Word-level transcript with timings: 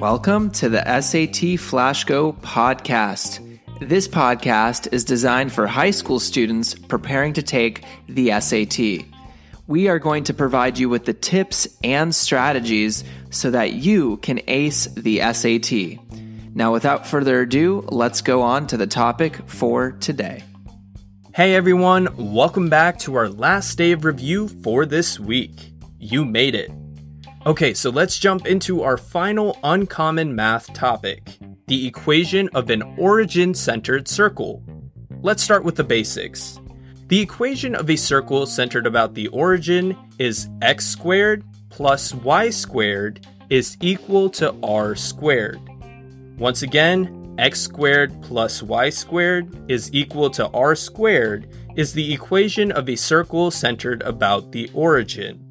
Welcome 0.00 0.52
to 0.52 0.68
the 0.68 1.00
SAT 1.00 1.58
Flash 1.58 2.04
Go 2.04 2.34
podcast. 2.34 3.40
This 3.80 4.06
podcast 4.06 4.92
is 4.92 5.02
designed 5.02 5.52
for 5.52 5.66
high 5.66 5.90
school 5.90 6.20
students 6.20 6.72
preparing 6.72 7.32
to 7.32 7.42
take 7.42 7.84
the 8.06 8.30
SAT. 8.40 9.08
We 9.66 9.88
are 9.88 9.98
going 9.98 10.22
to 10.24 10.34
provide 10.34 10.78
you 10.78 10.88
with 10.88 11.04
the 11.04 11.14
tips 11.14 11.66
and 11.82 12.14
strategies 12.14 13.02
so 13.30 13.50
that 13.50 13.72
you 13.72 14.18
can 14.18 14.40
ace 14.46 14.86
the 14.86 15.18
SAT. 15.32 15.98
Now, 16.54 16.72
without 16.72 17.04
further 17.04 17.40
ado, 17.40 17.84
let's 17.88 18.20
go 18.20 18.42
on 18.42 18.68
to 18.68 18.76
the 18.76 18.86
topic 18.86 19.48
for 19.48 19.90
today. 19.90 20.44
Hey 21.34 21.56
everyone, 21.56 22.32
welcome 22.32 22.68
back 22.68 23.00
to 23.00 23.16
our 23.16 23.28
last 23.28 23.76
day 23.76 23.90
of 23.90 24.04
review 24.04 24.46
for 24.46 24.86
this 24.86 25.18
week. 25.18 25.72
You 25.98 26.24
made 26.24 26.54
it. 26.54 26.70
Okay, 27.48 27.72
so 27.72 27.88
let's 27.88 28.18
jump 28.18 28.46
into 28.46 28.82
our 28.82 28.98
final 28.98 29.58
uncommon 29.64 30.36
math 30.36 30.70
topic 30.74 31.38
the 31.66 31.86
equation 31.86 32.50
of 32.50 32.68
an 32.68 32.82
origin 32.98 33.54
centered 33.54 34.06
circle. 34.06 34.62
Let's 35.22 35.42
start 35.42 35.64
with 35.64 35.74
the 35.74 35.82
basics. 35.82 36.60
The 37.06 37.18
equation 37.18 37.74
of 37.74 37.88
a 37.88 37.96
circle 37.96 38.44
centered 38.44 38.86
about 38.86 39.14
the 39.14 39.28
origin 39.28 39.96
is 40.18 40.50
x 40.60 40.84
squared 40.84 41.42
plus 41.70 42.12
y 42.12 42.50
squared 42.50 43.26
is 43.48 43.78
equal 43.80 44.28
to 44.28 44.54
r 44.62 44.94
squared. 44.94 45.58
Once 46.36 46.60
again, 46.60 47.34
x 47.38 47.62
squared 47.62 48.12
plus 48.20 48.62
y 48.62 48.90
squared 48.90 49.70
is 49.70 49.88
equal 49.94 50.28
to 50.32 50.50
r 50.50 50.76
squared 50.76 51.48
is 51.76 51.94
the 51.94 52.12
equation 52.12 52.70
of 52.72 52.90
a 52.90 52.96
circle 52.96 53.50
centered 53.50 54.02
about 54.02 54.52
the 54.52 54.70
origin. 54.74 55.47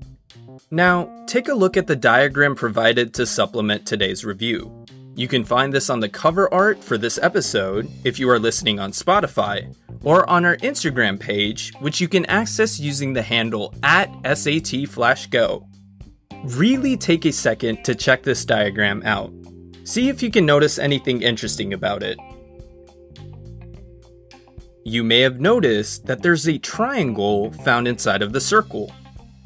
Now, 0.72 1.10
take 1.28 1.48
a 1.48 1.54
look 1.54 1.78
at 1.78 1.88
the 1.88 1.96
diagram 1.96 2.56
provided 2.56 3.14
to 3.16 3.26
supplement 3.26 3.86
today's 3.86 4.26
review. 4.26 4.86
You 5.16 5.28
can 5.28 5.44
find 5.44 5.74
this 5.74 5.90
on 5.90 6.00
the 6.00 6.10
cover 6.10 6.54
art 6.54 6.84
for 6.84 6.98
this 6.98 7.18
episode 7.22 7.90
if 8.04 8.20
you 8.20 8.30
are 8.30 8.38
listening 8.38 8.80
on 8.80 8.92
Spotify, 8.92 9.76
or 10.04 10.30
on 10.30 10.46
our 10.46 10.58
Instagram 10.58 11.20
page, 11.20 11.74
which 11.80 12.00
you 12.00 12.08
can 12.08 12.26
access 12.28 12.80
using 12.80 13.14
the 13.14 13.24
handle 13.24 13.74
at 13.82 14.12
SATFlashGo. 14.24 15.68
Really 16.44 16.96
take 16.96 17.26
a 17.26 17.32
second 17.32 17.84
to 17.84 17.96
check 17.96 18.24
this 18.24 18.46
diagram 18.46 19.02
out. 19.06 19.34
See 19.86 20.10
if 20.10 20.22
you 20.22 20.30
can 20.30 20.46
notice 20.46 20.78
anything 20.78 21.24
interesting 21.24 21.74
about 21.74 22.04
it. 22.04 22.20
You 24.84 25.04
may 25.04 25.22
have 25.22 25.40
noticed 25.40 26.06
that 26.06 26.22
there's 26.22 26.48
a 26.48 26.60
triangle 26.60 27.52
found 27.52 27.88
inside 27.88 28.22
of 28.22 28.34
the 28.34 28.40
circle. 28.40 28.94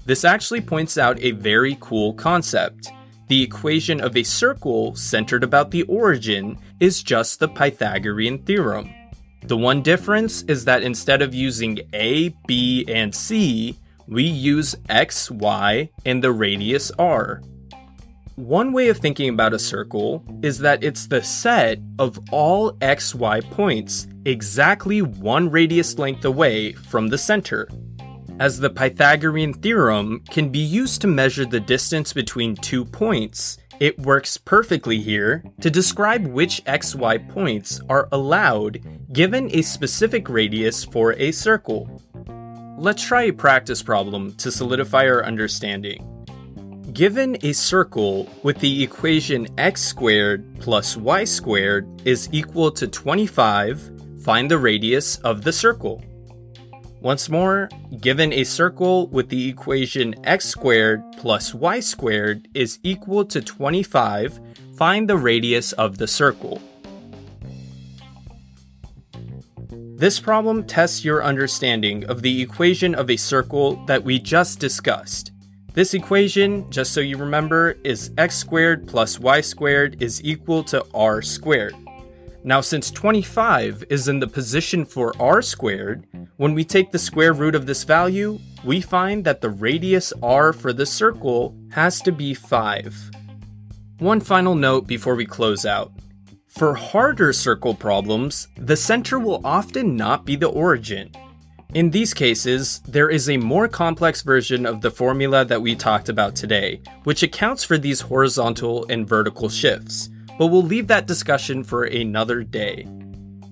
This 0.05 0.25
actually 0.25 0.61
points 0.61 0.97
out 0.97 1.19
a 1.21 1.31
very 1.31 1.77
cool 1.79 2.13
concept. 2.13 2.89
The 3.27 3.43
equation 3.43 4.01
of 4.01 4.17
a 4.17 4.23
circle 4.23 4.95
centered 4.95 5.43
about 5.43 5.71
the 5.71 5.83
origin 5.83 6.57
is 6.79 7.03
just 7.03 7.39
the 7.39 7.47
Pythagorean 7.47 8.39
theorem. 8.39 8.93
The 9.43 9.57
one 9.57 9.81
difference 9.81 10.41
is 10.43 10.65
that 10.65 10.83
instead 10.83 11.21
of 11.21 11.33
using 11.33 11.79
A, 11.93 12.29
B, 12.47 12.85
and 12.87 13.13
C, 13.13 13.77
we 14.07 14.23
use 14.23 14.75
X, 14.89 15.31
Y, 15.31 15.89
and 16.05 16.23
the 16.23 16.31
radius 16.31 16.91
R. 16.99 17.41
One 18.35 18.73
way 18.73 18.89
of 18.89 18.97
thinking 18.97 19.29
about 19.29 19.53
a 19.53 19.59
circle 19.59 20.23
is 20.41 20.59
that 20.59 20.83
it's 20.83 21.07
the 21.07 21.21
set 21.21 21.79
of 21.99 22.19
all 22.31 22.73
xy 22.77 23.43
points 23.51 24.07
exactly 24.25 25.01
one 25.01 25.51
radius 25.51 25.97
length 25.99 26.25
away 26.25 26.71
from 26.71 27.09
the 27.09 27.17
center 27.17 27.67
as 28.41 28.59
the 28.59 28.71
Pythagorean 28.71 29.53
theorem 29.53 30.19
can 30.31 30.49
be 30.49 30.57
used 30.57 30.99
to 30.99 31.07
measure 31.07 31.45
the 31.45 31.59
distance 31.59 32.11
between 32.11 32.55
two 32.55 32.83
points. 32.83 33.59
It 33.79 33.99
works 33.99 34.35
perfectly 34.35 34.99
here 34.99 35.43
to 35.61 35.69
describe 35.69 36.25
which 36.25 36.63
xy 36.65 37.29
points 37.29 37.79
are 37.87 38.09
allowed 38.11 38.81
given 39.13 39.55
a 39.55 39.61
specific 39.61 40.27
radius 40.27 40.83
for 40.83 41.13
a 41.19 41.31
circle. 41.31 42.01
Let's 42.79 43.05
try 43.05 43.25
a 43.25 43.31
practice 43.31 43.83
problem 43.83 44.33
to 44.37 44.51
solidify 44.51 45.07
our 45.07 45.23
understanding. 45.23 46.07
Given 46.93 47.37
a 47.43 47.53
circle 47.53 48.27
with 48.41 48.57
the 48.57 48.81
equation 48.81 49.49
x 49.59 49.83
squared 49.83 50.59
plus 50.59 50.97
y 50.97 51.25
squared 51.25 51.87
is 52.05 52.27
equal 52.31 52.71
to 52.71 52.87
25, 52.87 54.23
find 54.23 54.49
the 54.49 54.57
radius 54.57 55.17
of 55.17 55.43
the 55.43 55.53
circle. 55.53 56.03
Once 57.01 57.29
more, 57.29 57.67
given 57.99 58.31
a 58.31 58.43
circle 58.43 59.07
with 59.07 59.27
the 59.29 59.49
equation 59.49 60.13
x 60.23 60.45
squared 60.45 61.03
plus 61.17 61.51
y 61.51 61.79
squared 61.79 62.47
is 62.53 62.77
equal 62.83 63.25
to 63.25 63.41
25, 63.41 64.39
find 64.77 65.09
the 65.09 65.17
radius 65.17 65.73
of 65.73 65.97
the 65.97 66.07
circle. 66.07 66.61
This 69.95 70.19
problem 70.19 70.63
tests 70.63 71.03
your 71.03 71.23
understanding 71.23 72.05
of 72.05 72.21
the 72.21 72.39
equation 72.39 72.93
of 72.93 73.09
a 73.09 73.17
circle 73.17 73.83
that 73.87 74.03
we 74.03 74.19
just 74.19 74.59
discussed. 74.59 75.31
This 75.73 75.95
equation, 75.95 76.69
just 76.69 76.93
so 76.93 76.99
you 77.01 77.17
remember, 77.17 77.77
is 77.83 78.11
x 78.19 78.35
squared 78.35 78.87
plus 78.87 79.19
y 79.19 79.41
squared 79.41 80.03
is 80.03 80.23
equal 80.23 80.63
to 80.65 80.85
r 80.93 81.23
squared. 81.23 81.75
Now, 82.43 82.61
since 82.61 82.89
25 82.89 83.85
is 83.89 84.07
in 84.07 84.19
the 84.19 84.27
position 84.27 84.85
for 84.85 85.13
r 85.19 85.41
squared, 85.43 86.07
when 86.41 86.55
we 86.55 86.63
take 86.63 86.89
the 86.89 86.97
square 86.97 87.33
root 87.33 87.53
of 87.53 87.67
this 87.67 87.83
value, 87.83 88.39
we 88.63 88.81
find 88.81 89.23
that 89.23 89.41
the 89.41 89.49
radius 89.51 90.11
r 90.23 90.51
for 90.51 90.73
the 90.73 90.87
circle 90.87 91.55
has 91.69 92.01
to 92.01 92.11
be 92.11 92.33
5. 92.33 93.11
One 93.99 94.19
final 94.19 94.55
note 94.55 94.87
before 94.87 95.13
we 95.13 95.23
close 95.23 95.67
out. 95.67 95.91
For 96.47 96.73
harder 96.73 97.31
circle 97.31 97.75
problems, 97.75 98.47
the 98.57 98.75
center 98.75 99.19
will 99.19 99.39
often 99.45 99.95
not 99.95 100.25
be 100.25 100.35
the 100.35 100.49
origin. 100.49 101.11
In 101.75 101.91
these 101.91 102.11
cases, 102.11 102.79
there 102.87 103.11
is 103.11 103.29
a 103.29 103.37
more 103.37 103.67
complex 103.67 104.23
version 104.23 104.65
of 104.65 104.81
the 104.81 104.89
formula 104.89 105.45
that 105.45 105.61
we 105.61 105.75
talked 105.75 106.09
about 106.09 106.35
today, 106.35 106.81
which 107.03 107.21
accounts 107.21 107.63
for 107.63 107.77
these 107.77 108.01
horizontal 108.01 108.87
and 108.89 109.07
vertical 109.07 109.47
shifts 109.47 110.09
but 110.39 110.47
we'll 110.47 110.63
leave 110.63 110.87
that 110.87 111.05
discussion 111.05 111.63
for 111.63 111.83
another 111.83 112.41
day. 112.41 112.87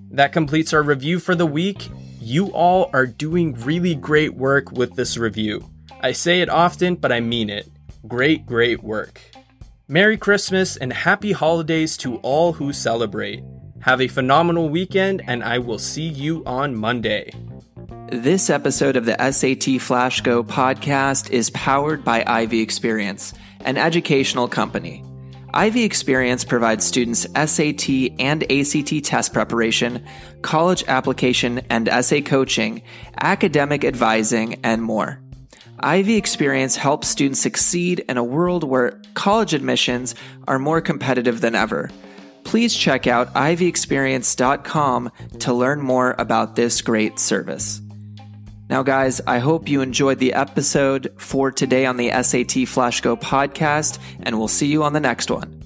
That 0.10 0.34
completes 0.34 0.74
our 0.74 0.82
review 0.82 1.20
for 1.20 1.36
the 1.36 1.46
week. 1.46 1.88
You 2.30 2.52
all 2.52 2.92
are 2.94 3.08
doing 3.08 3.56
really 3.56 3.96
great 3.96 4.36
work 4.36 4.72
with 4.72 4.94
this 4.94 5.18
review. 5.18 5.68
I 6.00 6.12
say 6.12 6.42
it 6.42 6.50
often, 6.50 6.94
but 6.94 7.12
I 7.12 7.22
mean 7.22 7.50
it. 7.50 7.68
Great, 8.08 8.46
great 8.46 8.84
work. 8.84 9.20
Merry 9.88 10.16
Christmas 10.16 10.78
and 10.78 10.94
happy 10.94 11.32
holidays 11.32 11.98
to 11.98 12.18
all 12.18 12.54
who 12.54 12.72
celebrate. 12.72 13.44
Have 13.80 14.00
a 14.00 14.08
phenomenal 14.08 14.70
weekend, 14.70 15.24
and 15.26 15.44
I 15.44 15.58
will 15.58 15.80
see 15.80 16.08
you 16.08 16.44
on 16.46 16.76
Monday. 16.76 17.32
This 18.12 18.52
episode 18.52 18.96
of 18.96 19.06
the 19.06 19.18
SAT 19.32 19.82
Flash 19.82 20.22
Go 20.22 20.44
podcast 20.44 21.32
is 21.32 21.50
powered 21.50 22.04
by 22.04 22.24
Ivy 22.28 22.62
Experience, 22.62 23.34
an 23.66 23.76
educational 23.76 24.48
company. 24.48 25.04
Ivy 25.54 25.84
Experience 25.84 26.44
provides 26.44 26.86
students 26.86 27.22
SAT 27.34 27.90
and 28.20 28.44
ACT 28.52 29.04
test 29.04 29.34
preparation, 29.34 30.06
college 30.42 30.84
application 30.88 31.62
and 31.70 31.90
essay 31.90 32.22
coaching, 32.22 32.84
academic 33.20 33.84
advising, 33.84 34.60
and 34.64 34.84
more. 34.84 35.20
Ivy 35.80 36.18
Experience 36.18 36.76
helps 36.76 37.08
students 37.08 37.40
succeed 37.40 38.06
in 38.08 38.18
a 38.18 38.24
world 38.24 38.64
where 38.64 39.02
college 39.16 39.54
admissions 39.54 40.14
are 40.48 40.60
more 40.60 40.82
competitive 40.82 41.42
than 41.42 41.56
ever. 41.56 41.90
Please 42.44 42.76
check 42.76 43.08
out 43.08 43.34
ivyexperience.com 43.34 45.12
to 45.40 45.54
learn 45.54 45.82
more 45.82 46.16
about 46.18 46.56
this 46.56 46.82
great 46.82 47.18
service. 47.18 47.82
Now, 48.70 48.84
guys, 48.84 49.20
I 49.26 49.40
hope 49.40 49.68
you 49.68 49.82
enjoyed 49.82 50.20
the 50.20 50.34
episode 50.34 51.12
for 51.18 51.52
today 51.52 51.88
on 51.88 51.98
the 51.98 52.12
SAT 52.22 52.68
Flash 52.68 53.02
Go 53.02 53.18
podcast, 53.18 53.98
and 54.22 54.38
we'll 54.38 54.48
see 54.48 54.68
you 54.68 54.84
on 54.84 54.94
the 54.94 55.00
next 55.00 55.32
one. 55.32 55.59